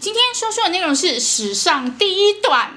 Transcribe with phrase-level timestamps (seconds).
[0.00, 2.72] 今天说说的内容是史上第一短。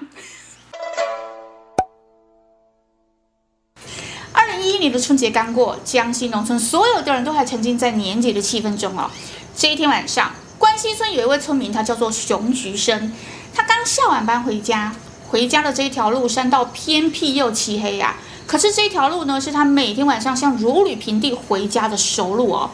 [4.31, 9.09] 二零一一年的春节刚过，江西农村所有的人都还沉浸在年节的气氛中哦。
[9.55, 13.11] 这一天晚上，关西村有一位村民，他叫做熊菊生。
[13.53, 14.93] 他刚下晚班回家，
[15.27, 18.21] 回家的这一条路山道偏僻又漆黑呀、啊。
[18.45, 22.69] 可是这一条路呢，是他每天晚上像如履平地回家的熟路哦。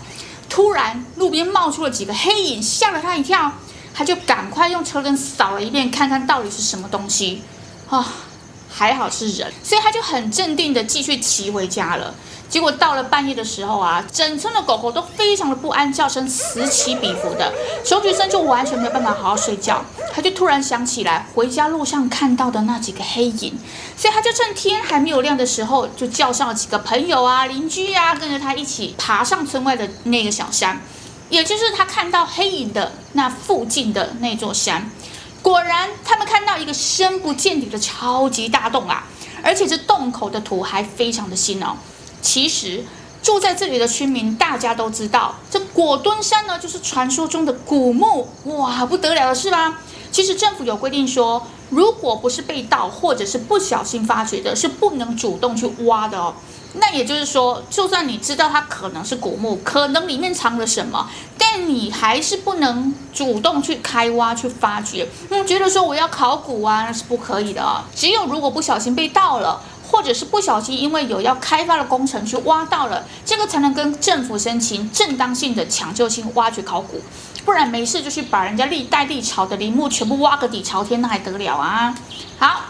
[0.50, 3.54] 突然，路边冒出了几个黑影，吓了他一跳。
[3.94, 7.44] 他就赶快用车灯扫了一遍，看看到底是什么东西，
[7.90, 8.06] 啊、
[8.70, 12.14] 还好是人，所以他就很镇定的继续骑回家了。
[12.50, 17.54] 结果到了半夜的时候啊，整村的狗狗都非常的不安，叫声此起彼伏的，
[17.86, 19.86] 熊菊生就完全没有办法好好睡觉。
[20.14, 23.58] 他就突然想起来回家路上看到的那几个黑影，
[23.96, 30.82] 所以他就趁天还没有亮的时候，就叫上了几个朋友啊、邻居啊，跟着他一起爬上村外的那个小山。
[31.32, 34.92] 也就是他看到黑影的那附近的那座山，
[35.42, 39.08] 果然他们看到一个深不见底的超级大洞啊！
[39.42, 41.78] 而且这洞口的土还非常的新哦。
[42.22, 42.84] 其实
[43.24, 49.80] 住在这里的居民大家都知道，这果墩山呢就是传说中的古墓，哇，不得了了是吧？
[50.12, 56.36] 其实政府有规定说，如果不是被盗或者是不小心发掘的，是不能主动去挖的哦。
[56.74, 65.06] 那也就是说，就算你知道它可能是古墓，可能里面藏了什么，但你还是不能主动去开挖去发掘。
[65.30, 67.84] 嗯，觉得说我要考古啊，那是不可以的啊。
[67.94, 77.02] 只有如果不小心被盗了，或者是不小心因为有要开发的工程去挖到了，这个才能跟政府申请正当性的抢救性挖掘考古。
[77.44, 81.94] 不然没事就去把人家历代历朝的陵墓全部挖个底朝天，那还得了啊？
[82.40, 82.62] 好。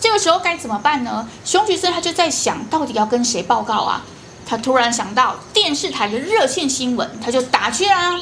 [0.00, 1.28] 这个时候该怎么办呢？
[1.44, 4.04] 熊菊生他就在想到底要跟谁报告啊？
[4.46, 8.20] 他突然想到电视台的热线新闻，他就打去啦。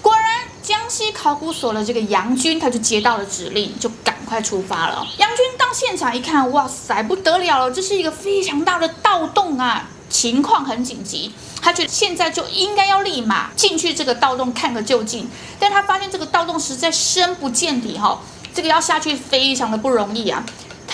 [0.00, 5.06] 果然，江西考古所的这个杨军他就接到了指令，就赶快出发了。
[5.18, 9.88] 杨军到现场一看，哇塞，不得了了，这是一个非常大的盗洞啊！
[10.10, 15.28] 情况很紧急，他觉得现在就应该要立马进去这个盗洞看个究竟。
[15.58, 18.20] 但他发现这个盗洞实在深不见底哈，
[18.54, 20.44] 这个要下去非常的不容易啊。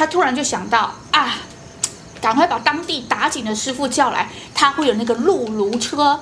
[0.01, 1.35] 他突然就想到啊，
[2.23, 6.19] 赶快把当地打井的师傅叫来，他会有那个辘轤车，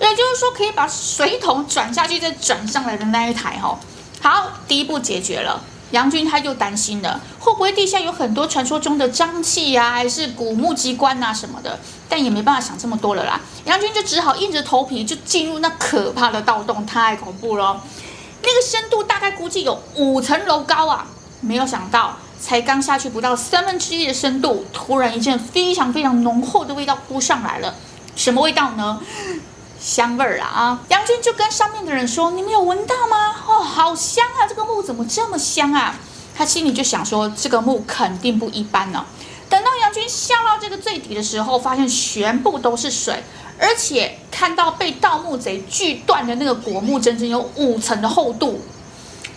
[0.00, 3.78] 也就是说可以把水桶转下去再转上来的那一台哦。
[4.20, 5.62] 好，第一步解决了。
[5.92, 11.78] 杨军他就担心了，会不会地下有很多传说中的瘴气呀，还是古墓机关啊什么的？
[12.08, 13.40] 但也没办法想这么多了啦。
[13.64, 17.80] 杨军就只好硬着头皮就进入那可怕的盗洞，太恐怖了。
[18.42, 21.06] 那个深度大概估计有五层楼高啊，
[21.40, 22.16] 没有想到。
[22.40, 27.74] 才刚下去不到三分之一的深度，突然一阵非常非常浓厚的味道扑上来了。
[28.16, 29.00] 什么味道呢？
[29.78, 30.46] 香味儿啊！
[30.46, 33.34] 啊，杨军就跟上面的人说：“你们有闻到吗？
[33.46, 34.46] 哦，好香啊！
[34.48, 35.94] 这个墓怎么这么香啊？”
[36.36, 39.04] 他心里就想说：“这个墓肯定不一般呢。”
[39.48, 43.22] 等到杨军下到这个最底的时候，发现全部都是水，
[43.58, 48.60] 而且看到被盗墓贼锯断的那个果木，整整有五层的厚度。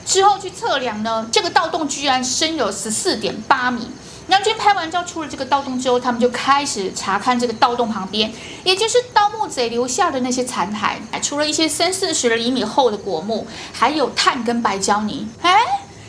[0.05, 3.87] 之后去测量呢，这个盗洞居然深有十四点八米。
[4.27, 8.31] 杨军拍完照出了这个盗洞之后，他们就开始查看这个盗洞旁边，
[8.63, 10.95] 也就是盗墓贼留下的那些残骸。
[11.21, 15.27] 除了一些三四十厘米厚的果木，还有碳跟白胶泥。
[15.41, 15.57] 哎，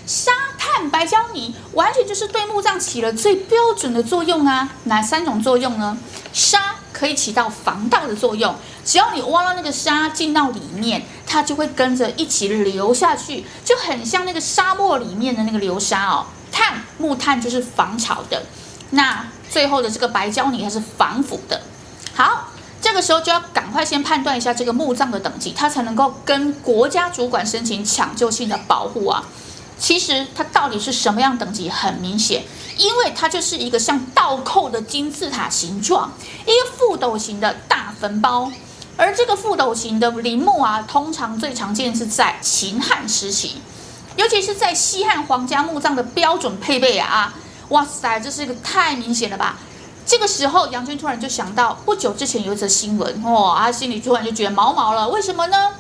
[0.07, 4.69] 沙、碳、白胶泥，完全就是对墓葬起了最标准的作用啊！
[4.85, 5.99] 哪三种作用呢？
[6.33, 6.77] 沙。
[6.95, 11.03] 可以起到防盗的作用，只要你挖到那个沙进到里面，
[11.35, 16.27] 它就会跟着一起流下去，就很像那个沙漠里面的那个流沙哦。
[16.53, 18.41] 碳，木炭就是防潮的，
[18.91, 21.61] 那最后的这个白胶泥它是防腐的。
[22.15, 22.51] 好，
[22.81, 29.25] 这个时候就要赶快先判断一下这个墓葬的等级，它才能够跟国家主管申请抢救性的保护啊。
[29.77, 31.69] 其实它到底是什么样等级？
[31.69, 32.45] 很明显，
[32.79, 36.13] 因为它就是一个像倒扣的金字塔形状，
[36.47, 38.53] 一个覆斗形的大坟包。
[38.97, 43.61] 而这个覆斗形的陵墓啊，通常最常见是在秦汉时期，
[44.17, 47.35] 尤其是在西汉皇家墓葬的标准配备啊！
[47.71, 49.57] 哇塞，这是一个太明显了吧？
[50.07, 55.09] 这个时候，杨军突然就想到，不久之前有一则新闻，哇，他心里突然就觉得毛毛了。
[55.09, 55.71] 为什么呢？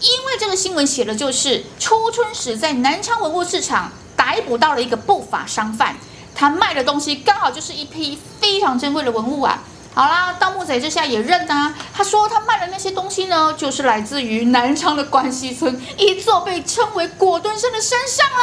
[0.00, 5.96] 因为这个新闻写的就是初春时在南昌文物市场逮捕到了一个不法商贩，
[6.34, 9.62] 他卖的东西刚好就是一批非常珍贵的文物啊。
[9.94, 18.42] 好啦，盗墓贼这下也认啊，他说他卖的那些东西呢，就是来自于南昌的关西村一座被称为果墩山的山上啊。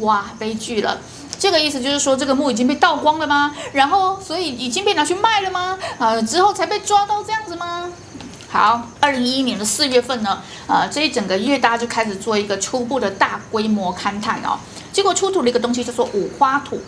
[0.00, 0.98] 哇，悲剧了！
[1.38, 3.54] 这个意思就是说这个墓已经被盗光了吗？
[3.74, 5.78] 然后所以已经被拿去卖了吗？
[5.98, 7.92] 呃，之后才被抓到这样子吗？
[8.48, 14.58] 好，二零一一年的四月份呢，呃，这一整个月大家就开始做一个初步的大规模勘探哦，
[14.90, 16.80] 结果出土了一个东西叫做五花土。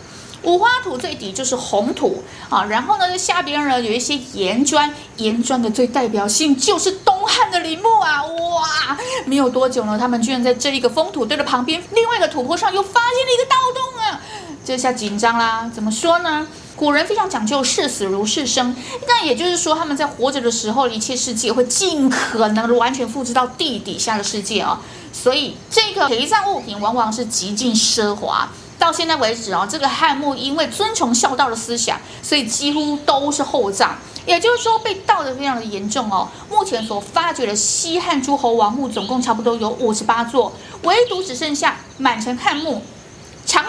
[0.43, 8.23] 五花土最底就是红土啊，然后呢，下边呢有一些岩砖，岩砖的最代表性就是东汉的陵墓啊！
[8.23, 14.21] 哇，没有多久呢，他们居然在这一个封土堆的旁边，另外一个土坡上又发现了一个盗洞啊！
[14.65, 16.47] 这下紧张啦，怎么说呢？
[16.75, 18.75] 古人非常讲究视死如视生，
[19.07, 24.81] 那也就是说，他们在活着的时候，一切世界会尽可能的完全复制到地底下的世界啊，
[25.13, 28.49] 所以这个陪葬物品往往是极尽奢华。
[28.81, 33.91] 到现在为止哦，这个汉墓因为尊崇孝道的思想，所以几乎都是厚葬，
[34.25, 36.27] 也就是说被盗的非常的严重哦。
[36.49, 40.51] 目前所发掘的西汉诸侯王墓总共差不多有五十八座，
[40.81, 42.81] 唯独只剩下满城汉墓。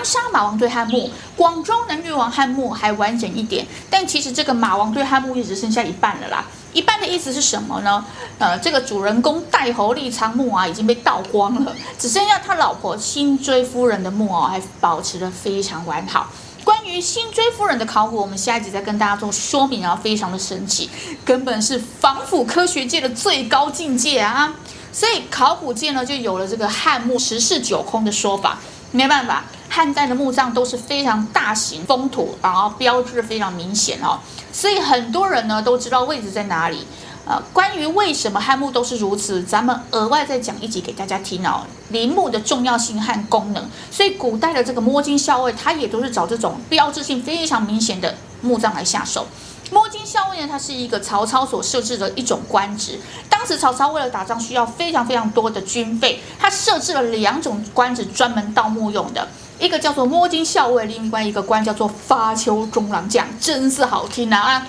[0.03, 6.45] 长沙马王堆汉墓、广州南越王汉墓还完整一点，但其实这个马王堆汉墓也只剩下一半了啦。
[6.73, 8.05] 一半的意思是什么呢？
[8.39, 16.29] 呃，这个主人公戴侯立昌墓啊已经被盗光了，只剩下他老婆辛追夫人的墓哦还保持的非常完好。
[16.65, 20.91] 关于辛追夫人的考古，我们下一集再跟大家做说明啊，非常的神奇，
[21.25, 24.53] 根本是防腐科学界的最高境界啊！
[24.93, 28.59] 所以考古界呢就有了这个汉墓十室九空的说法，
[28.91, 29.45] 没办法。
[29.75, 34.19] 汉代的墓葬都是非常大型、封土，然后标志非常明显哦，
[34.53, 36.87] 所以很多人呢都知道位置在哪里。
[37.25, 41.63] 呃，关于为什么汉墓都是如此，咱们额外再讲一集给大家听哦。
[41.89, 49.27] 陵墓的重要性和功能，所以古代的这个摸金校尉，他也都是找这种标志性非常明显的墓葬来下手。
[49.71, 53.01] 摸金校尉呢，它是一个曹操所设置的一种官职。
[53.31, 59.27] 当时曹操为了打仗需要非常非常多的军费，他设置了两种官职专门盗墓用的。
[59.63, 64.67] 一个叫做摸金校尉，另外一个官叫做发丘中郎将，真是好听啊！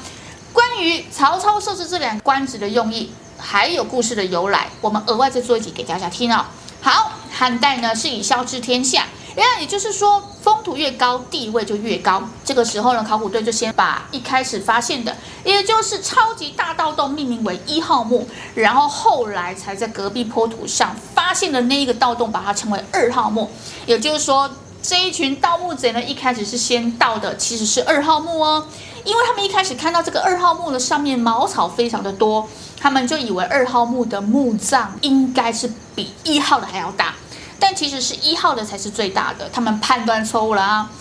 [0.54, 6.45] 关于曹操设置这两个官职的用意，还有故事的由来，我们额外再做一集给大家听哦。
[6.80, 12.22] 好，汉代呢是以孝治天下，那也就是说，封土越高，地位就越高。
[12.45, 23.50] 这个时候呢，考古队就先把一开始发现的，也就是超级大盗洞命名为一号墓，然后后来才在隔壁坡土上发现的那一个盗洞，把它称为二号墓，
[23.88, 24.48] 也就是说。
[24.83, 28.68] 这一群盗墓贼呢，一开始是先盗的，其实是二号墓哦，
[29.06, 32.45] 因为他们一开始看到这个二号墓的上面茅草非常的多，
[32.77, 37.15] 他们就以为二号墓的墓葬应该是比一号的还要大，
[37.57, 40.91] 但其实是一号的才是最大的，他们判断错误了啊。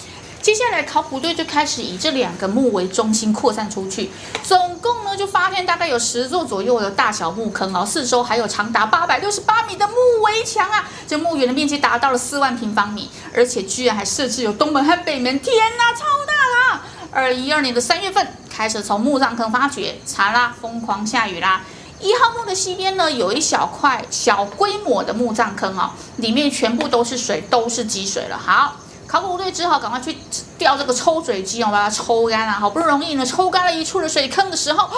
[0.42, 4.10] 接下来，考古队就开始以这两个墓为中心扩散出去，
[4.42, 9.94] 总共呢就发现大概有十座左右的大小墓坑哦，四周还有长达八百六十八米的木
[10.24, 16.32] 围墙啊，这墓园的面积达到了四万平方米，而且居然还设置有东门和北门，天哪，超大
[16.74, 16.82] 啦！
[17.12, 21.62] 二零一二年的三月份开始从墓葬坑发掘，查啦，疯狂下雨啦。
[22.00, 28.36] 一号墓的西边呢有一小块小规模的墓葬坑啊，里面全部都是水，都是积水了。
[28.36, 28.74] 好。
[29.12, 30.16] 考古队只好赶快去
[30.56, 32.52] 调这个抽水机，我把它抽干了。
[32.54, 34.88] 好不容易呢，抽干了一处的水坑的时候，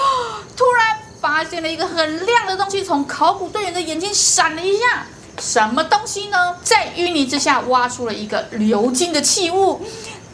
[0.57, 5.05] 突然发现了一个很亮的东西，从考古队员的眼睛闪了一下。
[5.41, 6.55] 什么东西呢？
[6.63, 9.85] 在淤泥之下挖出了一个鎏金的器物。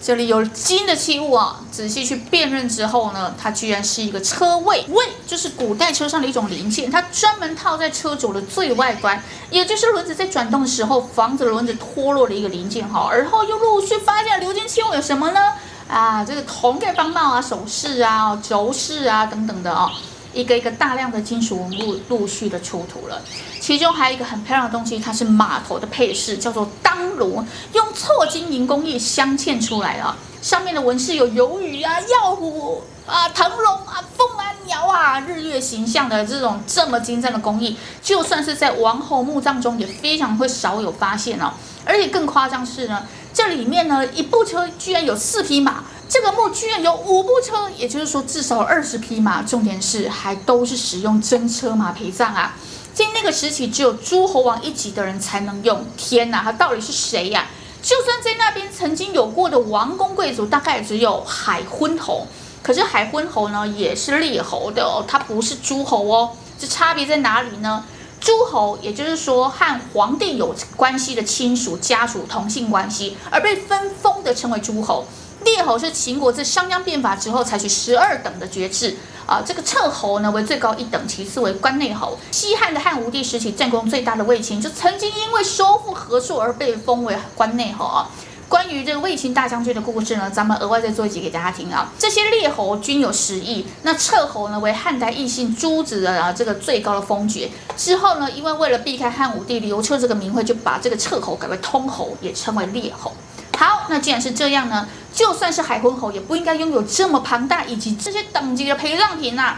[0.03, 13.09] 这里有金的器物啊，仔细去辨认之后呢，它居然是一个车位，位就是古代车上的一种零件，它专门套在车轴的最外观，也就是轮子在转动的时候，防止轮子脱落的一个零件哈。
[13.11, 15.41] 而后又陆续发现鎏金器物有什么呢？
[15.87, 19.91] 啊，这个铜盖方帽啊、首饰啊、轴饰啊等等的哦。
[20.33, 23.21] 一个一个大量的金属文物陆续的出土了，
[23.61, 41.53] 其中还有一个很漂亮的东西，它是马头的配饰，叫做当炉，用错金银工艺镶嵌出来了，上面的纹饰有鱿鱼啊、药虎啊、腾龙啊、凤啊、鸟啊、日月形象的这种这么精湛的工艺，就算是在王侯墓葬中也非常会少有发现哦，
[41.85, 45.83] 而且更夸张是呢，这里面呢一部车居然有四匹马。
[46.11, 49.45] 这个墓居然有五部车，也就是说至少二十匹马。
[49.45, 52.57] 重点是还都是使用真车马陪葬啊！
[52.93, 55.87] 在那个时期，只有诸侯王一级的人才能用。
[55.97, 57.47] 天哪，他到底是谁呀？
[57.81, 62.27] 就算在那边曾经有过的王公贵族，大概也只有海昏侯。
[62.61, 66.33] 可是海昏侯呢，也是列侯的哦，他不是诸侯哦。
[66.59, 67.85] 这差别在哪里呢？
[68.21, 75.07] 诸侯也就是说和皇帝有关系的亲属家属同姓关系，而被分封的称为诸侯。
[75.45, 82.19] 列侯是秦国自商鞅变法之后采取十二等的爵制啊，这个彻侯呢为最高一等，其次为关内侯。
[82.31, 88.11] 西汉的汉武帝时期战功最大的卫青，就曾经因为收复河朔而被封为关内侯啊。
[88.49, 91.93] 关于这个卫青大将军的故事呢，咱们额外再做一集给大家听啊。
[91.97, 97.49] 这些列侯均有实义，那彻侯呢为汉代异姓诸子的啊这个最高的封爵。
[97.77, 103.13] 之后呢，因为为了避开汉武帝刘彻这个名讳，就把这个彻侯改为通侯，也称为列侯。
[103.61, 109.57] 好，那既然是这样呢，就算是海昏侯，也不应该拥有这么庞大以及这些等级的陪葬品呐。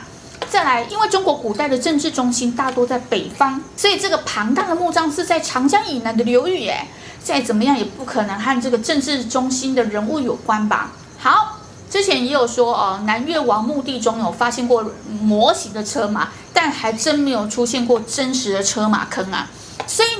[0.50, 6.88] 再来，因为中国古代的政治中心大多在北方，所以这个庞大的墓葬是在长江以南的流域，哎，
[7.22, 10.90] 再怎么样也不可能和这个政治中心的人物有关吧？
[11.20, 14.84] 好，之前也有说哦，南越王墓地中有发现过
[15.20, 19.48] 模型的车马，但还真没有出现过真实的车马坑啊。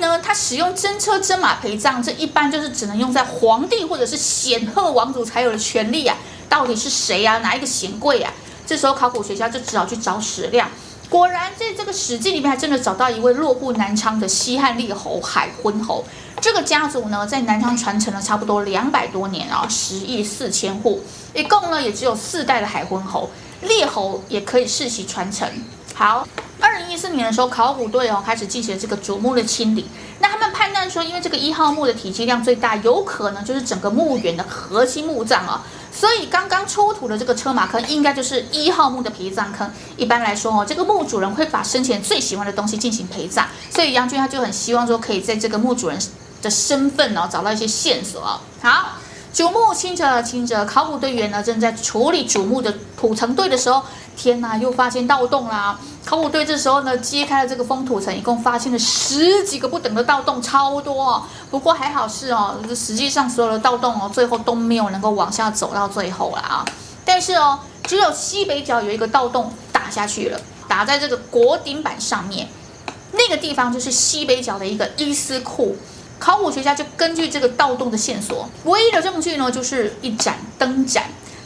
[0.02, 6.14] 呢，他使用真车真马陪葬，这一般就是只能用在皇帝或者是显赫王族才有的权利啊。
[6.50, 7.38] 到底是谁啊？
[7.38, 8.30] 哪一个显贵啊？
[8.66, 10.66] 这时候考古学家就只好去找史料，
[11.08, 16.04] 果然在这个《史记》里面还真的找到一位落户南昌的西汉列侯海昏侯。
[16.40, 23.30] 这个家族呢，在南昌传承了差不多两百多年啊，十亿四千户，一共呢也只有四代的海昏侯。
[23.62, 25.48] 列侯也可以世袭传承。
[25.94, 26.26] 好，
[26.62, 29.88] 二零一四年的时候，考古队哦开始进行了这个主墓的清理。
[30.20, 35.66] 那他们判断说，因为这个一号墓的体积量最大，有可能就是整个墓园的核心墓葬啊。
[35.92, 39.68] 所以刚刚出土的这个车马坑，应该就是一号墓的陪葬坑。
[39.96, 45.98] 一般来说哦，这个墓主人会把生前最喜欢的东西进行陪葬，所以杨军他就很希望说，可以在这个墓主人
[46.40, 48.40] 的身份哦找到一些线索啊。
[48.62, 48.92] 好。
[49.32, 53.82] 主墓清着清着，考古队员呢正在处理主墓的土层堆的时候，
[54.14, 55.78] 天哪，又发现盗洞啦！
[56.04, 61.22] 考古队这时候呢揭开了这个封土层，一共发现了十几个不等的盗洞，超多哦。
[61.50, 66.64] 不过还好是哦，实际上所有的盗洞哦，最后都没有能够往下走到最后了啊。
[67.02, 72.48] 但是哦，只有西北角有一个盗洞打下去了，打在这个国顶板上面，
[73.12, 75.74] 那个地方就是西北角的一个伊司库。
[76.22, 81.02] 考古学家就根据这个盗洞的线索，唯一的证据呢，就是一盏灯盏。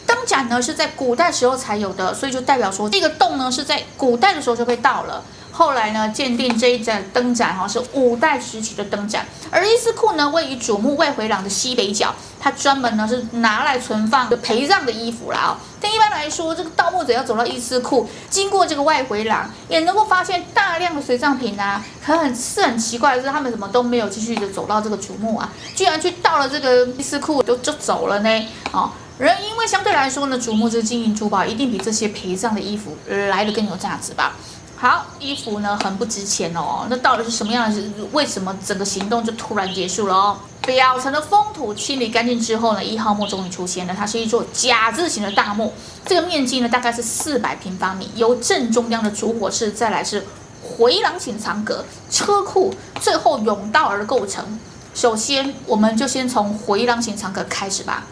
[0.06, 5.24] 灯盏呢是在古代时候才有的，所以就代表说这个洞呢是在古代的时候就被盗了。
[5.56, 15.46] 后来呢，鉴定这一盏灯盏哈是五代时期的灯盏，而伊司库呢位于主墓外回廊的西北角，它专门呢是拿来存放的陪葬的衣服啦。
[15.46, 21.82] 哦，但一般来说，这个盗墓者要走到伊司库，经过这个外回廊，也能够发现大量的随葬品啊。
[22.04, 28.48] 可很是很奇怪的是，他们怎么都没有继续的走到这个主墓啊，居然去盗了这个伊司库就就走了呢？
[28.72, 32.94] 哦，人因为相对来说呢，主墓这金银珠宝一定比这些陪葬的衣服
[33.30, 34.36] 来得更有价值吧。
[34.78, 36.86] 好，衣服呢很不值钱哦。
[36.90, 37.82] 那到底是什么样的？
[38.12, 40.38] 为什么整个行动就突然结束了哦？
[40.66, 43.94] 表层的封土清理干净之后呢，一号墓终于出现了。
[43.96, 45.72] 它是一座甲字形的大墓，
[46.04, 50.26] 这个面积呢大概是四百平方米，由正中央的主火室，再来是
[50.62, 54.58] 回廊型藏阁、车库，最后甬道而构成。
[54.94, 58.04] 首先，我们就先从回廊型藏阁开始吧。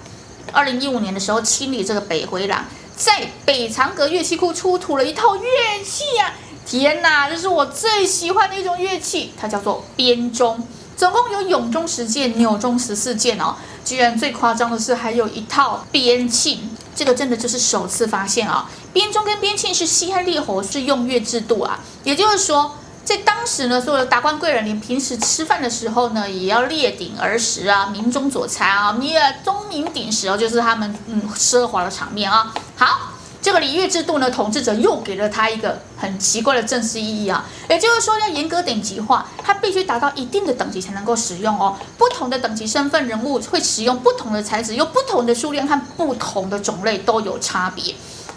[0.53, 2.65] 二零一五年的时候，清理这个北回廊，
[2.97, 6.33] 在北长阁乐器库出土了一套乐器、啊。
[6.67, 10.67] 天哪，这是我最喜欢的一种乐器，它叫做编钟，
[10.97, 13.55] 总共有咏钟十件，钮钟十四件哦。
[13.85, 16.57] 居然最夸张的是，还有一套编磬，
[16.97, 18.73] 这个真的就是首次发现啊、哦！
[18.95, 29.13] 编钟跟编磬是西汉列侯是用乐制度啊，也就是说，在当时呢，所有的达官贵人连平时吃饭的时候呢，也要列鼎而食啊，鸣钟佐餐啊，你
[29.45, 32.55] 钟鸣鼎食哦，就是他们嗯奢华的场面啊。
[32.77, 33.14] 好。
[33.45, 41.77] 这个礼乐制度呢，统治者又给了他一个很奇怪的正式意义啊，也就是说要严格等级化，它必须达到一定的等级才能够使用哦。
[41.99, 47.95] 不同的等级身份人物会使用不同的材质，有不同的数量和不同的种类都有差别。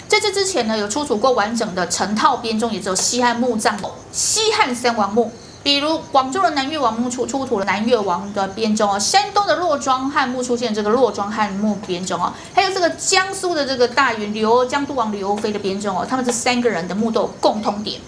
[0.09, 5.31] 在这之前呢，有出土过完整的成套编钟，也只有西汉墓葬哦，西汉三王墓。
[5.67, 17.99] 比如广州的南越王墓出出土了南越王的编钟哦，山东的洛庄汉墓出现这个洛庄汉墓编钟哦，还有这个江苏的这个大云刘江都王刘飞的编钟哦，他们这三个人的墓都有共通点，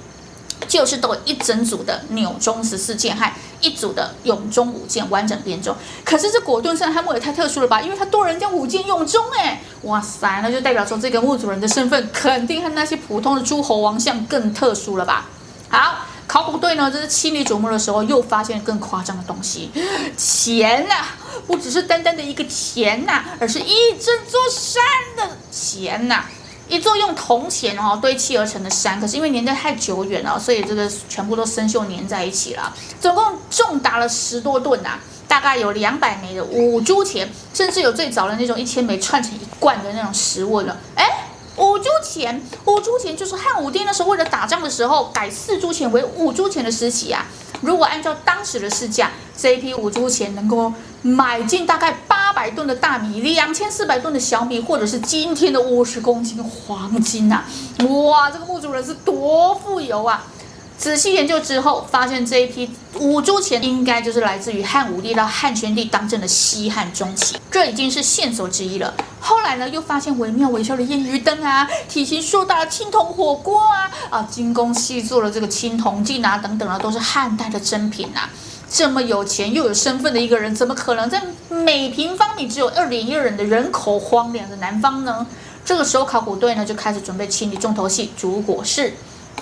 [0.69, 5.75] 就是都有一整组的钮钟十四件和一组的永钟五件完整编钟。
[6.05, 15.25] 可是这果顿山汉墓也太特殊了吧，因为他多人家五件永钟哎，哇塞，那就代表说这个墓主人的身份肯定和那些普通的诸侯王相更特殊了吧？
[15.67, 16.05] 好。
[16.29, 19.71] 考古队呢，这是清理主墓的时候，又发现更夸张的东西，
[20.15, 21.17] 钱呐、啊，
[21.47, 24.83] 不只是单单的一个钱呐、啊，而是一整座山
[25.17, 26.29] 的钱呐、啊，
[26.69, 29.01] 一座用铜钱哦堆砌而成的山。
[29.01, 32.71] 可是因为年代太久远了，所以这个全部都生锈粘在一起了，
[33.01, 41.18] 总共重达了十多吨呐、啊，大概有两百枚的五铢钱，甚至有最早的那种一千枚串成一罐的那种食物了，哎。
[41.59, 47.25] 五铢钱，五铢钱就是汉武帝那时候为了打仗的时候改四铢钱为五铢钱的时期啊。
[47.61, 57.43] 如果按照当时的市价，这一批五铢钱能够买进大概八百吨的大米，两千四百吨的小米，或者是今天的五十公斤黄金呐、
[57.77, 57.85] 啊！
[57.85, 60.25] 哇，这个墓主人是多富有啊！
[60.79, 68.93] 仔细研究之后，发现这一批五铢钱应该就是来自于汉武帝到汉宣帝当政的西汉中期，这已经是线索之一了。
[69.19, 78.29] 后来呢，又发现惟妙惟肖的艳余灯啊， 体型硕大的青铜火锅啊，啊，精工细作的这个青铜镜啊，等等啊，都是汉代的珍品啊。
[78.71, 85.27] 这么有钱又有身份的一个人，怎么可能在每平方米只有二点一人的人口荒凉的南方呢？
[85.65, 88.93] 这个时候，考古队呢就开始准备清理重头戏——主椁室。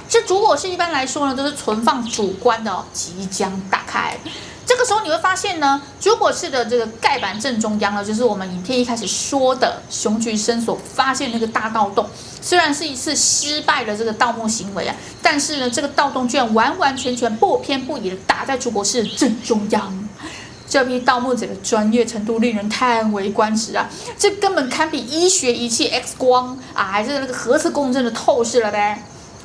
[0.09, 4.17] 这主果室一般来说呢，都是存放主棺的哦，即将打开。
[4.65, 12.05] 这个时候你会发现呢，主果室的这个盖板正中央呢，就是我们影片一开始说的熊菊生所发现那个大盗洞。
[12.41, 20.09] 虽然是一次失败的这个盗墓行为啊，但是呢，这个盗洞居然完完全全不偏不倚的打在主果室的正中央。
[20.69, 23.89] 这批盗墓者的专业程度令人叹为观止啊！
[24.19, 29.01] 这根本堪比医学仪器 X 光啊，还是那个核磁共振的透视了呗。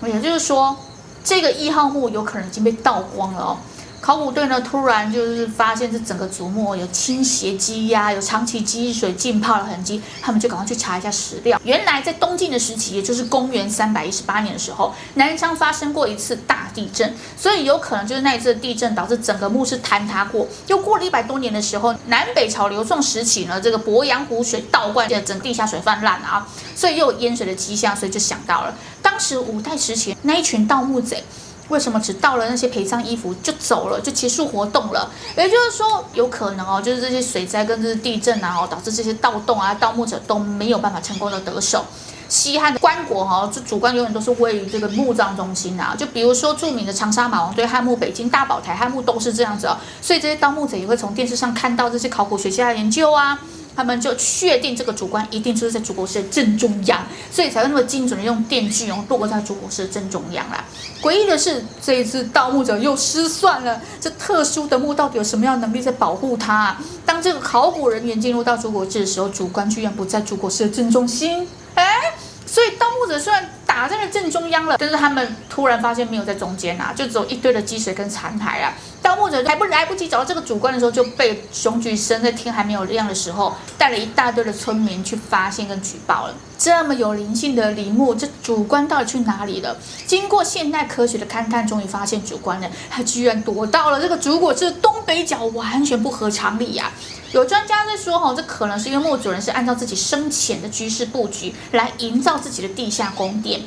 [0.08, 0.76] 也就是说，
[1.24, 3.56] 这个一号墓有可能已经被盗光了哦。
[4.00, 11.60] 考古队呢，突然就是发现这整个祖墓有倾斜积压，有长期积水浸泡的痕迹，他们就赶快去查一下史料。
[11.62, 20.48] 原来在东晋的时期，也就是公元三百一十八年的时候，南昌发生过一次大地震，所以有可能就是那一次的地震导致整个墓室坍塌过。
[20.66, 26.44] 又过了一百多年的时候，南北朝刘宋时期呢，这个鄱阳湖水倒灌，整地下水泛滥啊，
[26.74, 28.74] 所以又有淹水的迹象，所以就想到了
[29.12, 31.22] 当时五代时期那一群盗墓贼。
[31.68, 35.10] 为什么只盗了那些陪葬衣服就走了，就结束活动了？
[35.36, 41.84] 也就是说，有可能哦，就是这些水灾跟这些地震啊，哦，导致这些盗洞啊、盗墓者都没有办法成功的得手。
[42.28, 45.94] 西汉的棺椁哈，这主棺永远都是位于这个墓葬中心啊。
[45.96, 49.76] 就比如说著名的长沙马王堆汉墓、北京大宝台汉墓都是这样子哦。
[50.00, 53.38] 所以这些盗墓者也会从电视上看到这些考古学家的研究啊。
[53.74, 60.64] 他们就确定这个主棺一定就是在主椁室的正中央，所以才会那么精准的用电锯哦，落在主椁室的正中央啦。
[61.00, 63.80] 诡异的是，这一次盗墓者又失算了。
[64.00, 66.80] 这特殊的墓到底有什么样的能力在保护它啊？
[67.04, 71.48] 当这个考古人员进入到主椁室的时候，主棺居然不在主椁室的正中心。
[71.74, 72.14] 哎，
[72.46, 78.72] 所以盗墓者虽然打在了正中央了，但是他们突然发现没有在中间啊，就只有一堆的积水跟残骸啊。
[79.02, 86.34] 盗墓者还不来不及找到这个主棺的时候，就被熊菊生在天还没有亮的时候，带了一大堆的村民去发现跟举报了。
[86.56, 89.76] 这么有灵性的陵墓，这主棺到底去哪里了？
[90.06, 96.94] 经过现代科学的勘探，终于发现主棺呢，它居然躲到了这个主椁室东北角，完全不合常理呀、啊！
[97.32, 103.62] 有专家在说，哈，这可能是因为墓主人是按照自己生前的居室布局来营造自己的地下宫殿。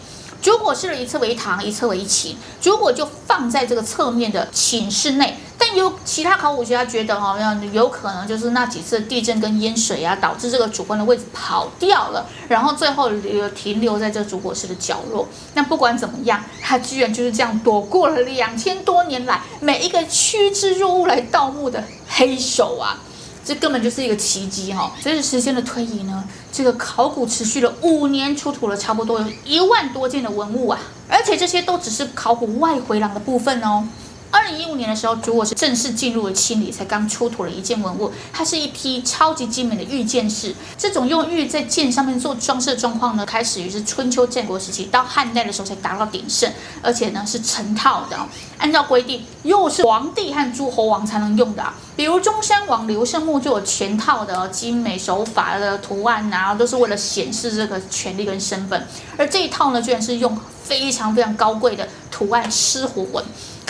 [0.45, 2.37] 主椁室的一侧为堂，一侧为寝。
[2.61, 15.27] 主椁就放在这个侧面的寝室内，但有其他考古学家觉得，好像有可能就是那几次地震跟淹水啊，导致这个主棺的位置跑掉了，然后最后留停留在这个主椁室的角落。
[15.55, 22.99] 那不管怎么样，他居然就是这样躲过了两千多年来每一个趋之若鹜来盗墓的黑手啊！
[23.43, 24.91] 这根本就是一个奇迹哈！
[24.99, 26.23] 随着时间的推移呢，
[26.55, 33.85] 这个考古持续了五年，出土了差不多有一万多件的文物啊，而且这些都只是考古外回廊的部分哦。
[34.31, 40.53] 二零一五年的时候，主椁是正式进入了清理，才刚出土了一件文物，它是一批超级精美的玉剑饰。
[40.77, 48.27] 这种用玉在剑上面做装饰的状况呢，开始于是春秋战国时期，到汉代的时候才达到鼎盛，而且呢是成套的哦。
[48.57, 51.63] 按照规定，又是皇帝和诸侯王才能用的。
[51.95, 58.85] 比如中山王刘胜墓就有全套的精美手法的图案啊，都是为了显示这个权力跟身份。
[59.17, 63.23] 而这一套呢，居然是用非常非常高贵的图案狮虎纹。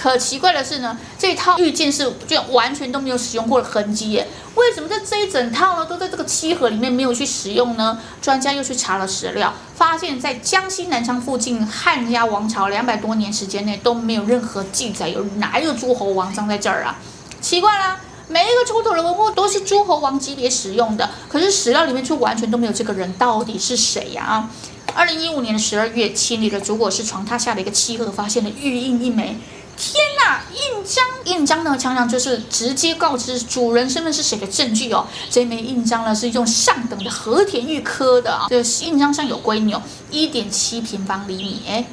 [0.05, 4.27] 可奇怪的是呢，这套玉剑是就完全都没有使用过的痕迹耶！
[4.53, 7.97] 为什么在这一整套呢都在这个漆盒里面没有去使用呢？
[8.21, 16.99] 专家又去查了史料，发现，在江西南昌附近汉家王朝两百多年时间内都没有任何记载有哪一个诸侯王葬在这儿啊！
[17.41, 24.23] 奇怪啦，每一个出土的文物都是诸侯王级别使用的，可是史料里面却完全都没有这个人，到底是谁呀？
[24.23, 24.51] 啊，
[24.93, 29.39] 二零一五年的十二月，清理了主椁室床榻下的一个漆盒，发现了玉印一枚。
[29.77, 35.05] 天呐，印章，印章呢，常常就是直接告知主人身份是谁的证据哦。
[35.29, 41.85] 这枚印章呢，是用上等的和田玉刻的啊，这印章上有规模，一点七平方厘米，哎，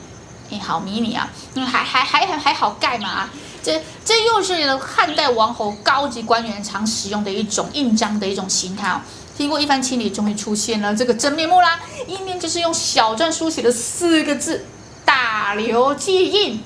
[0.50, 3.28] 哎，好迷你啊，还还还还还好盖嘛。
[3.62, 9.00] 这这又是汉代王侯高级官员常使用的一种印章的一种形态哦。
[9.36, 14.64] 经过一番清理，终于出现了这个真面目啦，一面就是用小篆书写的四个字
[15.04, 16.62] “大刘记印”。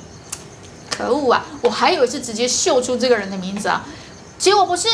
[0.97, 1.45] 可恶啊！
[1.63, 3.85] 我还以为是直接秀出这个人的名字啊，
[4.39, 4.89] 结果不是，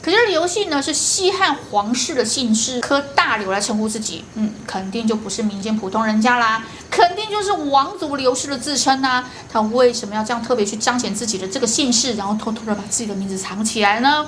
[0.00, 9.30] 可是刘姓呢，是西汉皇室的姓氏，科大刘来称呼自己，嗯，肯定就不是民间普通人家啦，肯定就是王族刘氏的自称呐、啊。
[9.52, 14.26] 他为什么要这样特别去彰显自己的这个姓氏，然后偷偷的把自己的名字藏起来呢？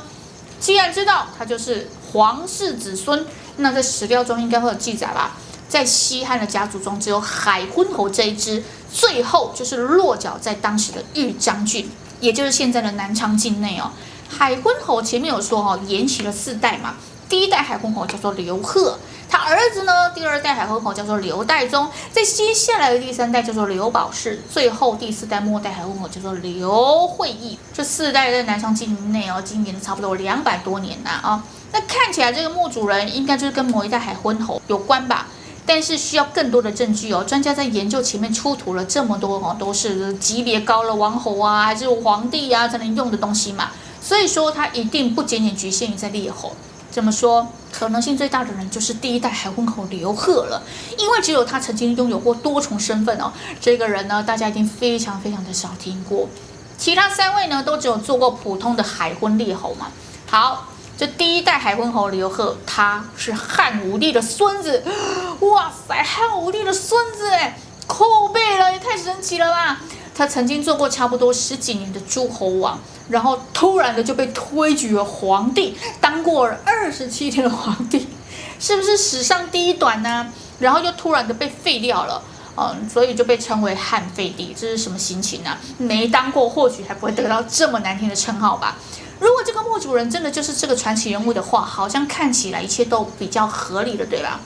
[0.60, 5.36] 既然知道他就是皇室子孙，那在史料中应该会有记载吧？
[5.68, 8.62] 在西汉的家族中，只有海昏侯这一支，
[8.94, 13.90] 最后就是落脚在当时的豫章郡，也就是现在的南昌境内哦。
[14.28, 16.94] 海昏侯前面有说、哦，延续了四代嘛。
[17.28, 18.96] 第一代海昏侯叫做刘贺，
[19.28, 27.58] 他儿子呢，第二代海昏侯叫做刘代宗，在接下来的第三代叫做刘保世，最后第四代末代海昏侯叫做刘惠义。
[27.72, 35.26] 这四代在南昌境内哦，经营了差不多两百多年呐啊、那看起来这个墓主人应该就是跟某一代海昏侯有关吧？
[35.66, 37.24] 但是需要更多的证据哦。
[37.24, 43.70] 专家在研究前面出土了这么多哦，都是级别高了王侯啊，还是皇帝啊才能用的东西嘛。
[44.00, 46.52] 所以说，他一定不仅仅局限于在列侯。
[46.90, 50.62] 怎么说，可能性最大的人就是第一代海昏侯刘贺了，
[50.96, 53.32] 因为只有他曾经拥有过多重身份哦。
[53.60, 56.28] 这个人呢，大家一定非常非常的少听过。
[56.76, 59.88] 其他三位呢，都只有做过普通的海昏列侯嘛。
[60.26, 64.84] 好，这第一代海昏侯刘贺，他是汉武帝的孙子。
[65.40, 69.80] 哇塞，汉武帝的孙子哎，扣背了，也太神奇了吧！
[70.14, 72.78] 他曾经做过差不多十几年的诸侯王。
[73.08, 78.06] 然后突然的就被推举了皇帝，当过二十七天的皇帝，
[78.58, 80.32] 是不是史上第一短呢？
[80.60, 82.22] 然后就突然的被废掉了，
[82.56, 85.58] 嗯，所以就被称为汉废帝，这是什么心情呢？
[85.76, 88.78] 没当过，或许还不会得到这么难听的称号吧。
[89.20, 94.40] 如果这个墓主人真的就是这个传奇人物的话，好像看起来一切都比较合理的，对吧？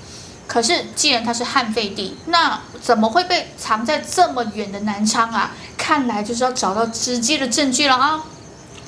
[0.47, 5.51] 可是既然他是汉废帝，那怎么会被藏在这么远的南昌啊？
[5.77, 8.25] 看来就是要找到直接的证据了啊！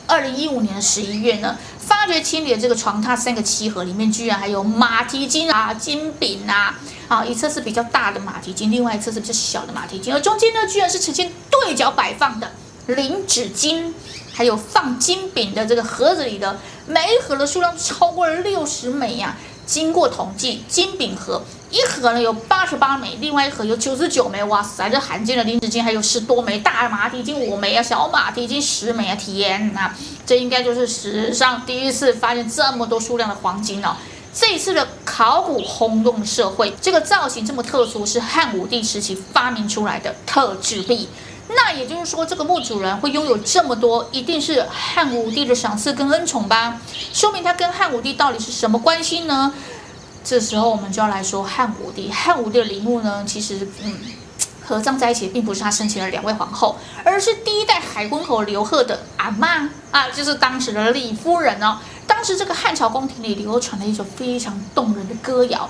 [0.07, 12.51] 二零一五年的十一月呢，发掘清理的这个床榻三个漆盒里面，居然还有马蹄金啊、金饼啊，啊，一侧是比较大的马蹄金，另外一侧是比较小的马蹄金，而中间呢，居然是呈现对角摆放的
[12.95, 13.93] 零纸巾，
[14.33, 19.49] 还有放金饼的这个盒子里的，每一盒的数量超过了六十枚呀、啊。
[19.67, 24.43] 经过统计，金饼盒一盒呢有八十八枚，另外一盒有九十九枚。
[24.43, 29.15] 哇塞，这罕见的零纸巾还有十多枚，大马蹄金五枚啊，小马蹄金十枚啊！
[29.15, 29.95] 天哪，
[30.27, 33.97] 这应该就是史上第一次发现这么多数量的黄金了。
[34.35, 41.09] 这一次的考古轰动社会，这个造型这么特殊，是汉武帝时期发明出来的特制币。
[41.57, 46.81] 那也就是说，这个墓主人会拥有这么多，一定是汉武帝的赏赐跟恩宠吧？
[47.13, 49.53] 说明他跟汉武帝到底是什么关系呢？
[50.23, 52.11] 这时候我们就要来说汉武帝。
[52.11, 53.97] 汉武帝的陵墓呢，其实嗯，
[54.65, 61.79] 合葬在一起并不是他生前的两位皇后，而是第一代海昏侯刘贺的阿嬷啊，就是当时的李夫人哦。
[62.07, 65.69] 当时这个汉朝宫廷里流传了一首非常动人的歌谣。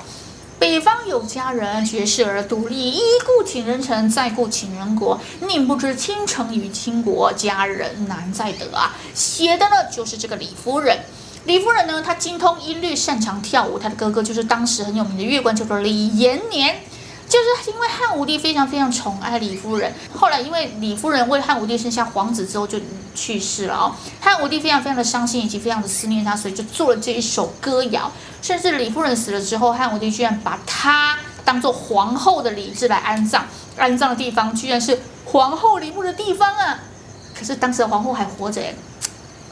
[0.61, 2.91] 北方有佳人，绝世而独立。
[2.91, 5.19] 一顾倾人城，再顾倾人国。
[5.49, 8.95] 宁不知倾城与倾国，佳人难再得啊！
[9.15, 10.99] 写的呢就是这个李夫人。
[11.47, 13.79] 李夫人呢，她精通音律，擅长跳舞。
[13.79, 16.83] 她的哥哥就是当时很有名的乐官，叫做李延年。
[17.31, 22.81] 就是因为汉武帝非常非常宠爱李夫人，后来因为李夫人为汉武帝生下皇子之后就
[23.15, 28.11] 去世了哦，汉武帝非常非常的伤心以及非常的思念他，所以就做了这一首歌谣。
[28.43, 36.81] 甚至李夫人死了之后，汉武帝居然把她当做皇后的礼制来安葬，安葬的地方居然是皇后陵墓的地方啊！
[37.39, 38.75] 可是当时的皇后还活着耶，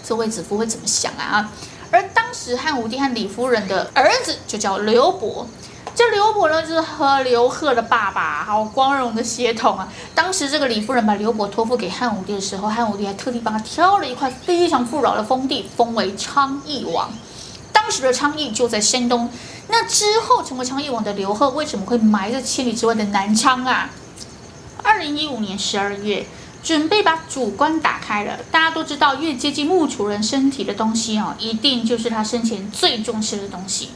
[0.03, 1.53] 这位子夫会怎么想啊？
[1.93, 5.47] 而当时汉武帝和李夫人的儿子就叫刘伯。
[5.99, 9.89] 这刘伯呢，就是和刘贺的爸爸，好光荣的血统啊！
[10.15, 17.11] 当时这个李夫人把刘伯托付给汉武帝的时候，汉武帝还特地帮他挑了一块非常富饶的封地，封为昌邑王。
[17.73, 19.29] 当时的昌邑就在山东。
[19.67, 23.91] 那之后成为昌邑王的刘贺，为什么会埋在千里之外的南昌啊？
[24.85, 26.25] 二零一五年十二月，
[26.63, 28.39] 准备把主棺打开了。
[28.53, 33.91] 大家都知道，越接近墓主人身体的东西啊，一定就是他生前最重视的东西。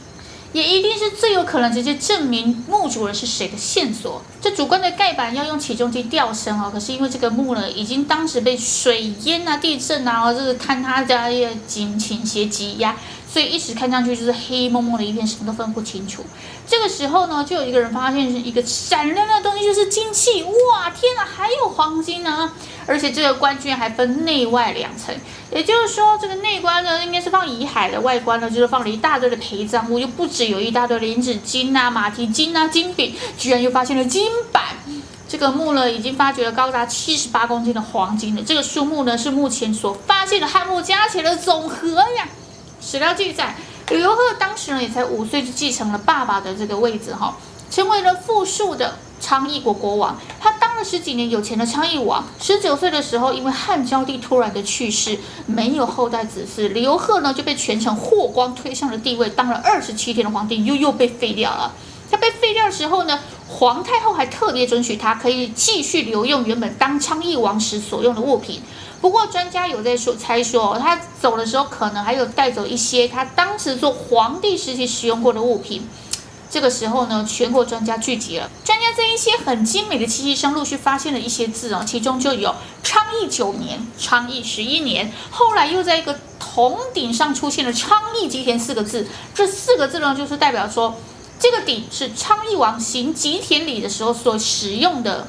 [0.53, 4.21] 也一定是最有可能直接证明墓主人是谁的线索。
[4.39, 12.95] 这主棺的盖板要用起重机吊升哦，可是因为这个墓呢，已经当时被水淹啊、地震啊，就是坍塌家业倾倾斜挤压，
[13.33, 16.23] 所以一直看上去就是黑蒙蒙的一片，什么都分不清楚。
[16.67, 20.43] 这个时候呢，就有一个人发现是一个闪亮亮的东西，就是金器。
[20.43, 22.51] 哇，天哪，还有黄金呢！
[22.85, 25.15] 而且这个棺居然还分内外两层，
[25.51, 34.63] 也就是说，这个内棺呢应该是放遗骸的，外观呢就是放了一大堆的陪葬物，又不止有一大堆零纸金啊、马蹄金啊、金饼，居然又发现了金板。
[35.27, 42.27] 这个墓呢已经发掘了高达 七十八公斤的黄金了，这个数目呢是目前所发现的汉墓加起来的总和呀。
[42.85, 43.55] 史料记载，
[43.89, 47.37] 刘贺当时呢也才五岁就继承了爸爸的这个位置哈，
[47.71, 50.19] 成为了富庶的昌邑国国王。
[50.39, 61.73] 他当了十几年有钱的昌邑王，十九岁的时候因为汉昭帝突然的去世，没有后代子嗣，刘贺呢就被权臣霍光推上了帝位，当了二十七天的皇帝，又又被废掉了。
[62.11, 63.17] 他被废掉的时候呢，
[63.47, 68.61] 皇太后还特别准许他可以继续留用原本当昌邑王时所用的物品。
[69.03, 75.85] 不过专家有在说猜说，他走的时候可能还有带走一些他当时做皇帝时期使用过的物品。
[76.49, 90.95] 这个时候呢，全国专家聚集了，专家在一些很精美的漆器上陆续发现了一些字哦，其中就有昌邑九年、昌邑十一年，后来又在一个铜鼎上出现了昌邑吉田四个字，这四个字呢，就是代表说。
[91.39, 95.27] 这个鼎是昌邑王行吉田礼的时候所使用的。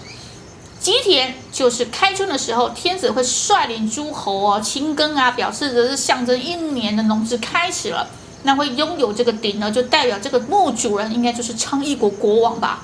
[0.84, 8.06] 吉田就是开春的时候，天子会率领诸侯哦亲耕啊，表示着是象征一年的农事开始了。
[8.42, 12.82] 那会拥有这个鼎呢，就代表这个墓主人应该就是昌邑国国王吧。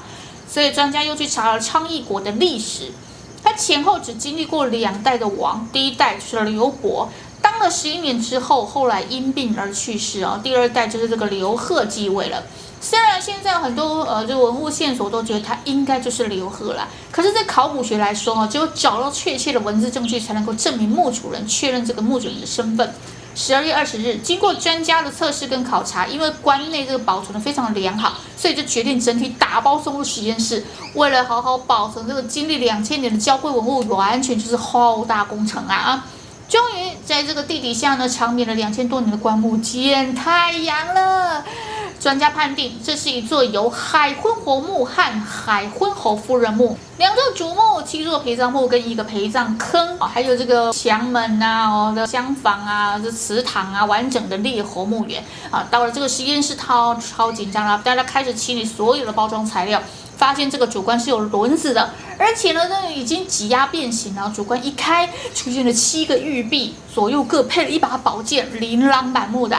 [0.49, 2.91] 所以专家又去查了昌邑国的历史，
[3.45, 7.11] 他前后只经历过两代的王，第一代是刘伯，
[7.43, 10.41] 当了十一年之后，后来因病而去世哦。
[10.43, 12.45] 第二代就是这个刘贺继位了。
[12.81, 22.95] 虽然现在很多呃，这文物线索都觉得它应该就是刘贺了，可是，在考古学来说啊，只有找到确切的文字证据，才能够证明墓主人，确认这个墓主人的身份。
[23.33, 30.65] 十二月二十日，经过专家的测试跟考察，因为关内这个保存的非常良好，所以就决定整体打包送入实验室。
[30.95, 36.07] 为了好好保存这个经历两千年的娇贵文物，完全就是浩大工程啊啊！
[36.51, 41.45] 终于在这个地底下呢，长眠了两千多年的棺木见太阳了。
[42.01, 55.65] 专家判定，这是一座由海昏侯墓和海昏侯夫人墓两座主墓、七座陪葬墓跟一个陪葬坑，还有这个墙门、啊、哦的厢房啊、这祠堂啊，完整的列侯墓园啊。
[55.71, 59.81] 到了这个实验室，超超紧张了，大家开始清理所有的包装材料，
[60.21, 64.31] 发现这个主棺是有轮子的，而且呢，这已经挤压变形了。
[64.37, 69.57] 主棺一开，出现了七个玉璧，左右各配了一把宝剑，琳琅满目的。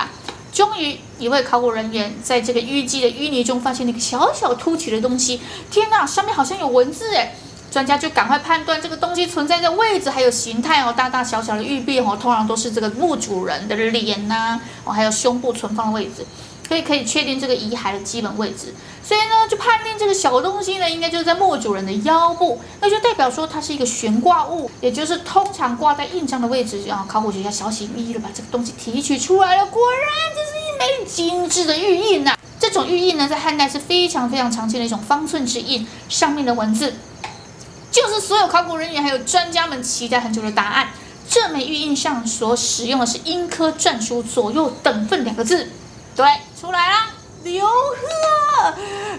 [0.53, 5.41] 终于，一位考古人员在这个淤积的淤泥中发现了一个小小凸起的东西。
[5.71, 7.33] 天哪，上面好像有文字诶！
[7.71, 16.23] 专家就赶快判断这个东西存在的位置还有形态哦，大大小小的玉璧哦，通常都是这个墓主人的脸呐、哦，还有胸部存放的位置。
[16.71, 26.89] 所以可以确定这个遗骸的基本位置，所以呢，就判定这个小东西呢，应该就是在墓主人的腰部，那就代表说它是一个悬挂物，也就是通常挂在印章的位置。
[26.89, 36.93] 啊，考古学家小心翼翼的把这个东西提取出来了，果然这是一枚精致的玉印呐、这种玉印呢，在汉代是非常非常常见的一种方寸之印，上面的文字
[37.91, 40.91] 就是所有考古人员还有专家们期待很久的答案。
[41.29, 45.69] 这枚玉印上所使用的是阴刻篆书，左右等分两个字。
[46.15, 46.25] 对，
[46.59, 46.97] 出来了，
[47.43, 48.73] 刘贺。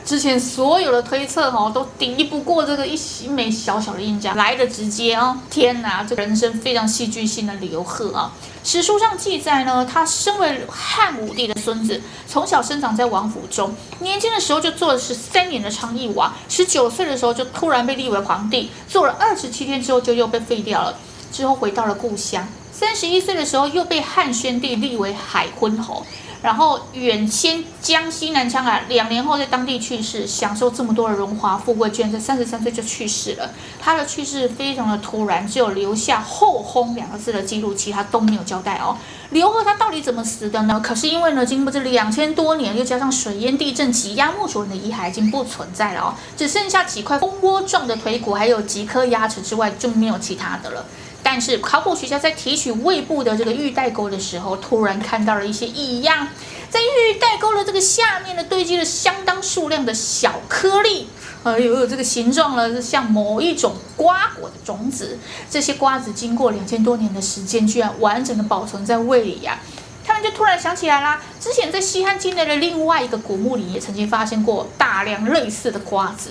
[0.04, 5.36] 之前所有的推测哦，都敌不过这个一枚小小的印章，来的直接哦。
[5.50, 8.32] 天哪，这人生非常戏剧性的刘贺啊！
[8.62, 20.94] 史书上记载呢，他身为汉武帝的孙子，从小生长在王府中，年轻的时候就做了十三年的昌邑王，十九岁的时候就突然被立为皇帝，做了二十七天之后就又被废掉了，
[21.32, 22.46] 之后回到了故乡。
[22.72, 26.04] 三十一岁的时候又被汉宣帝立为海昏侯。
[26.42, 33.50] 然后远迁江西南昌啊，两年后在当地去世，享受这么多的荣华富贵，居然在三十三岁就去世了。
[33.80, 38.96] 他的去世非常的突然，只有留下“后薨”两个字的记录，其他都没有交代哦。
[39.30, 40.80] 刘贺他到底怎么死的呢？
[40.84, 50.84] 可是因为呢，经过这两千多年，又加上水淹地震挤压墓主人的遗骸已经不存在了哦，只剩下几块蜂窝状的腿骨，还有几颗牙齿之外，就没有其他的了。
[51.22, 56.28] 但是考古学家在提取胃部的这个玉带沟的时候，突然看到了一些异样，
[56.68, 61.08] 在玉带沟的这个下面呢，堆积了相当数量的小颗粒，
[61.44, 65.18] 哎呦，这个形状呢像某一种瓜果的种子。
[65.48, 69.58] 这些瓜子经过两千多年的时间，居然完整的保存在胃里呀、
[70.04, 76.30] 他们就突然想起来啦，之前在西汉境内的另外一个古墓里，也曾经发现过大量类似的瓜子，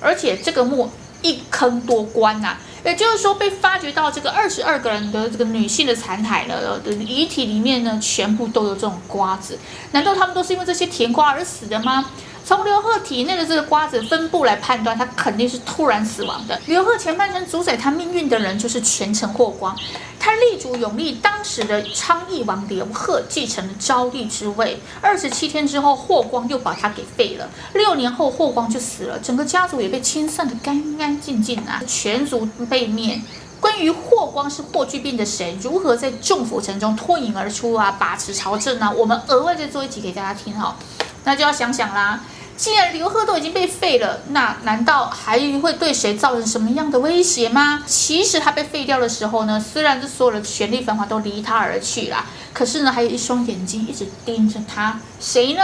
[0.00, 0.90] 而且这个墓
[1.24, 2.60] 一坑多棺呐、啊。
[2.84, 9.58] 也就是说，被发掘到这个二十二个人的这个女性的残骸呢的遗体里面呢，全部都有这种瓜子。
[9.92, 12.04] 难道他们都是因为这些甜瓜而死的吗？
[12.46, 16.60] 从刘贺体内的这个瓜子分布来判断，他肯定是突然死亡的。
[16.66, 19.74] 刘贺前半生主宰他命运的人就是权臣霍光，
[20.20, 24.78] 他力主永立当时的昌邑王刘贺继承了昭帝之位。
[25.00, 27.48] 二十七天之后，霍光又把他给废了。
[27.72, 33.18] 六年后，霍光就死了，整个家族也被清算得干干净净啊，全族被灭。
[33.58, 40.76] 关于霍光是霍去病的谁，如何在众府臣中脱颖而出啊，把持朝政啊，我们额外再做一集给大家听哈。
[41.24, 42.20] 那就要想想啦，
[42.56, 47.82] 既然刘贺都已经被废了，那难道还会对谁造成什么样的威胁吗？
[47.86, 55.62] 其实他被废掉的时候呢，虽然这所有的权力繁华都离他而去啦，可是呢，还有一双眼睛一直盯着他，谁呢？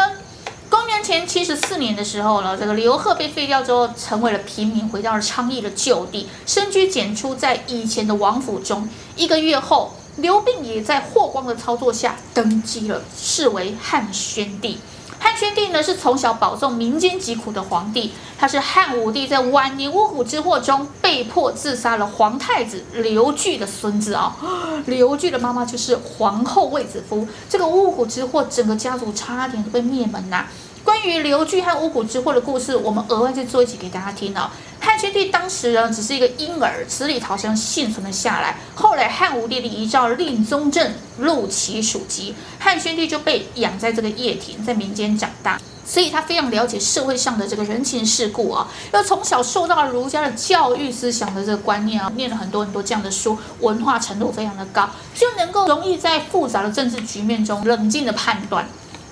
[0.68, 8.88] 公元前七十四年的时候呢，这个刘贺被废掉之后，成为了平民，回到了昌邑的旧地，深居简出在以前的王府中。
[9.16, 14.78] 一个月后，刘病也在霍光的操作下登基了，是为汉宣帝。
[15.20, 24.83] 汉宣帝呢，是从小保重民间疾苦的皇帝，他是汉武帝在晚年巫蛊之祸中被迫自杀了皇太子刘据的孙子啊、哦。
[24.87, 30.46] 刘据的妈妈就是皇后卫子夫，这个巫蛊之祸，整个家族差点都被灭门呐、
[30.90, 34.50] 关于刘据和巫蛊之祸的故事，我们额外再做一集给大家听哦。
[34.81, 38.57] 汉宣帝当时呢，只是一个婴儿，死里逃生幸存了下来。
[38.74, 48.66] 后来汉武帝的遗诏令宗正录其属籍，汉宣帝就被养在这个掖庭，在民间长大，所以他非常了解社会上的这个人情世故啊。
[48.92, 58.66] 又从小受到了儒家的教育思想的这个观念啊，念了很多很多这样的书，文化程度非常的高，就能够容易在复杂的政治局面中冷静的判断。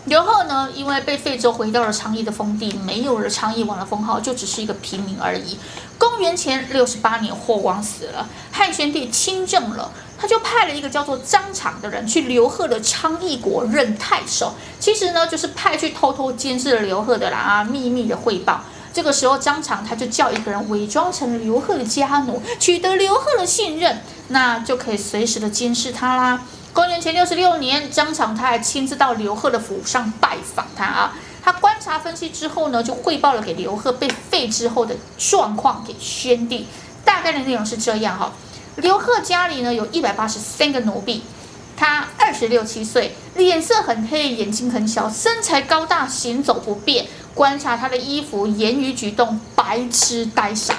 [0.08, 5.58] 刘贺呢，因为被废之后回到了昌邑的封地，没有了昌邑王的封号，就只是一个平民而已。
[5.98, 14.54] 公元前六十八年，霍光死了，汉宣帝亲政了，他就派了一个叫做张敞的人去刘贺的昌邑国任太守。
[14.80, 18.62] 其实呢，就是派去偷偷监视了刘贺的啦啊，秘密的汇报。
[18.94, 26.40] 这个时候，张敞他就叫一个人伪装成刘贺的家奴，取得刘贺的信任，那就可以随时的监视他啦。
[26.78, 31.12] 公元前六十六年，张敞他还亲自到刘贺的府上拜访他啊。
[31.42, 36.68] 他观察分析之后呢，就汇报了给刘贺被废之后的状况给宣帝。
[37.04, 38.32] 大概的内容是这样哈：
[38.76, 41.24] 刘贺家里呢有一百八十三个奴婢，
[41.76, 47.06] 他二十六七岁，脸色很黑，眼睛很小，身材高大，行走不便。
[47.34, 50.76] 观察他的衣服、言语举动，白痴呆傻。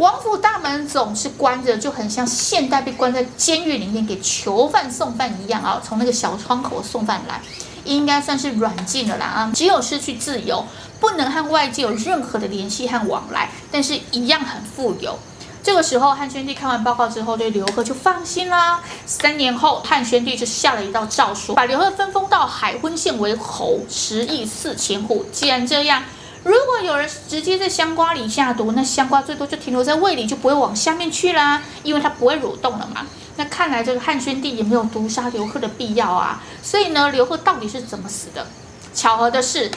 [0.00, 5.78] 王府大门总是关着，就很像现代被关在监狱里面给囚犯送饭一样啊！
[5.84, 7.38] 从那个小窗口送饭来，
[7.84, 9.52] 应该算是软禁了啦啊！
[9.54, 10.64] 只有失去自由，
[10.98, 15.18] 不能和外界有任何的联系和往来，但是一样很富有。
[15.62, 18.80] 这个时候，汉宣帝看完报告之后，对刘贺就放心啦。
[19.04, 25.26] 三年后，汉宣帝就下了一道诏书，把刘贺分封到海昏县为侯，食邑四千户。
[25.30, 26.02] 既然这样。
[26.42, 33.06] 如果有人直接在香瓜里下毒，那香瓜最多就停留在胃里，就不会往下面去啦，因为它不会蠕动了嘛。
[33.36, 36.42] 那看来这个汉宣帝也没有毒杀刘贺的必要啊。
[36.62, 38.46] 所以呢，刘贺到底是怎么死的？
[38.94, 39.70] 巧合的是，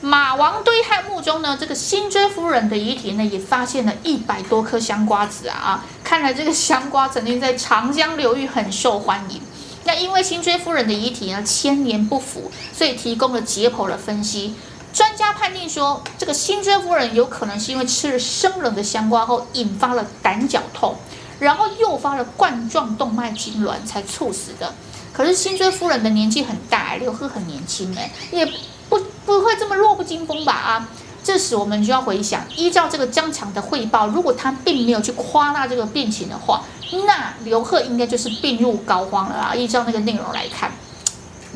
[0.00, 5.84] 马王堆汉墓中呢，这个辛追夫人的遗体呢，也发现了一百多颗香瓜子啊。
[6.04, 9.40] 看来这个香瓜曾经在长江流域很受欢迎。
[9.82, 14.54] 那因为辛追夫人的遗体呢，千年不腐，所以提供了解剖的分析。
[14.94, 20.94] 专家判定说，这个辛追夫人有可能是因为吃了生冷的香瓜后引发了胆绞痛，
[21.40, 24.72] 然后诱发了冠状动脉痉挛才猝死的。
[25.12, 28.46] 可是辛追夫人的年纪很大，刘贺很年轻，哎，也
[28.88, 30.52] 不不会这么弱不禁风吧？
[30.52, 30.88] 啊，
[31.24, 36.62] 这时我们就要回想，依照这个张强的汇报，如果他并没有去夸大这个病情的话，
[37.04, 39.54] 那刘贺应该就是病入膏肓了啊！
[39.56, 40.70] 依照那个内容来看。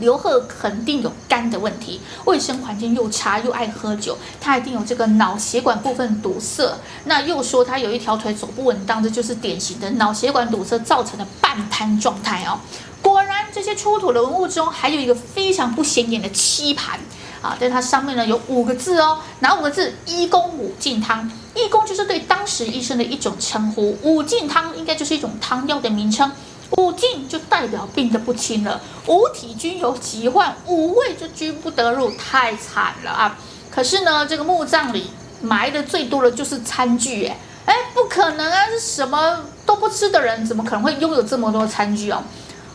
[0.01, 6.79] 刘贺肯定有肝的问题，卫生环境又差，又爱喝酒，他一定有这个脑血管部分堵塞。
[7.05, 12.59] 那又说他有一条腿走不稳当，这就是典型的脑血管堵塞造成的半瘫状态哦。
[13.01, 16.99] 果然，这些出土的文物中还有一个非常不显眼的漆盘
[17.41, 19.95] 啊，在它上面呢有五个字哦，哪五个字？
[20.07, 26.31] 医公五进汤，医公就是对当时医生的一种称呼，五进汤应该就是一种汤药的名称。
[26.77, 33.39] 五禁就代表病得不轻了，五体均有疾患，五味就均不得入，太惨了啊！
[33.71, 38.67] 可是呢，这个墓葬里埋的最多的就是餐具，哎哎，不可能啊！
[38.67, 42.23] 是什么都不吃的人，怎么可能会拥有这么多餐具哦？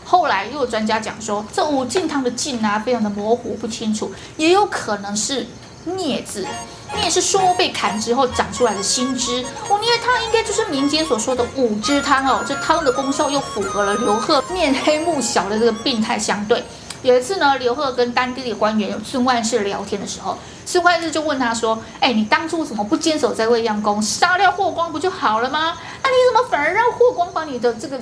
[0.04, 5.46] 后来又有专家讲说，这五进汤的进啊，非常的模糊不清楚，也有可能是
[5.86, 6.46] 啮字。
[6.94, 12.44] 啮是树木被砍之后长出来的新枝，我捏的汤应该就是民间所说的五汁汤哦。
[12.46, 16.64] 这汤的功效又符合了刘贺面黑目小的这个病态相对。
[17.02, 25.76] 有一次呢，刘贺跟当地的官员孙万世聊天的时候，孙万世就问他说：“哎，你当初怎么不坚守在未央宫，杀掉霍光不就好了吗？
[26.02, 28.00] 那你怎么反而让霍光把你的这个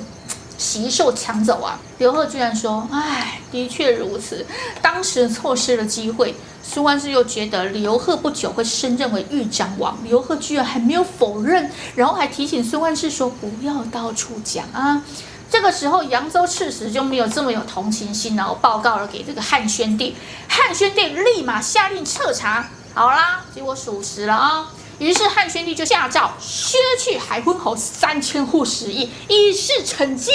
[0.63, 1.77] 袭受抢走啊！
[1.99, 4.47] 刘贺居然说：“哎，的确如此，
[4.81, 6.33] 当时错失了机会。”
[6.63, 15.03] 苏万世又觉得刘贺不久会升任为豫章王，刘贺居然还没有否认，然后还提醒苏万世说：“不要到处讲啊。”
[15.51, 20.15] 这个时候，扬州刺史就没有这么有同情心，然后报告了给这个汉宣帝。
[20.47, 22.69] 汉宣帝立马下令彻查。
[22.95, 24.69] 好啦，结果属实了啊。
[25.03, 30.31] 于是汉宣帝就下诏削去海昏侯三千户食邑，以示惩戒。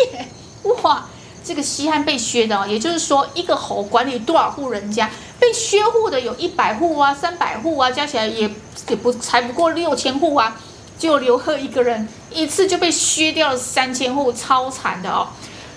[0.63, 1.07] 哇，
[1.41, 5.09] 这个西汉被削的，也就是说，一个侯管理多少户人家，
[5.39, 8.51] 被削户的有一百户啊，三百户啊，加起来也
[8.89, 10.59] 也不才不过六千户啊。
[10.99, 15.29] 就刘贺一个人一次就被削掉了三千户，超惨的哦！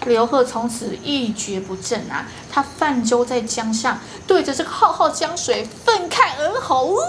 [0.06, 2.26] 刘贺从此一蹶不振啊！
[2.50, 7.02] 他泛舟在江上，对着这个浩浩江水愤慨而吼，哇！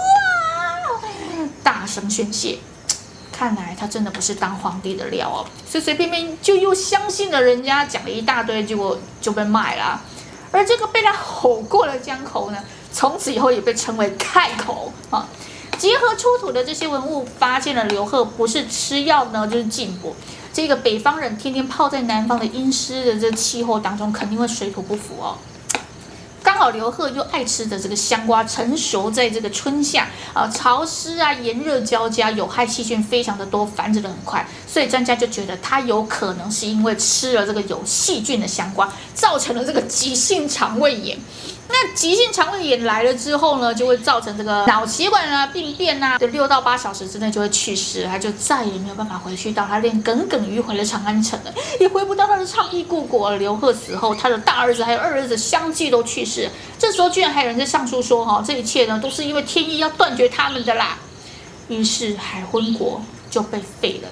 [1.62, 2.58] 大声宣泄。
[3.30, 10.00] 看来他真的不是当皇帝的料哦，随随便便就又相信了人家讲了一大堆，结果就被卖了。
[10.52, 12.58] 而这个被他吼过的江口呢，
[12.92, 15.26] 从此以后也被称为开口啊。
[15.78, 20.14] 结合出土的这些文物，发现了刘贺不是吃药呢，就是进补。
[20.52, 25.38] 这个北方人天天泡在南方的阴湿的这气候当中，肯定会水土不服哦。
[26.42, 41.16] 刚好刘贺就爱吃的这个香瓜成熟在这个春夏啊，潮湿啊，炎热交加，有害细菌非常的多，繁殖的很快，所以专家就觉得他有可能是因为吃了这个有细菌的香瓜，造成了这个急性肠胃炎。
[41.74, 53.34] 那急性肠胃炎来了之后呢，就会造成这个脑血管啊病变啊，就六到八小时之内就会去世，他就再也没有办法回去到他连耿耿于怀的长安城了，也回不到他的倡议故国。
[53.36, 56.46] 刘贺死后，他的大儿子还有二儿子相继都去世，
[56.78, 60.98] 这时候居然还有人在上书说，哈，这一切呢都是因为天意要断绝他们的啦。
[61.68, 63.00] 于是海昏国
[63.30, 64.08] 就被废了。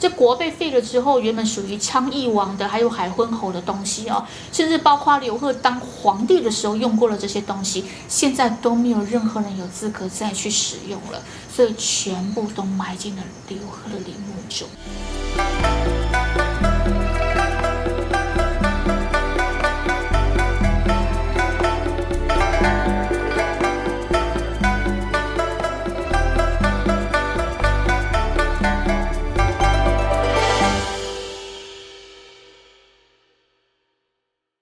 [0.00, 11.22] 这国被废了之后，原本属于昌邑王的，还有海昏侯的东西哦，甚至包括刘贺当皇帝的时候用过了这些东西，现在都没有任何人有资格再去使用了，
[11.54, 14.66] 所以全部都埋进了刘贺的陵墓中。